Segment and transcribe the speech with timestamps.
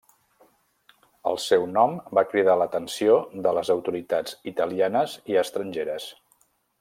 [1.31, 3.19] El seu nom va cridar l'atenció
[3.49, 6.09] de les autoritats italianes i estrangeres.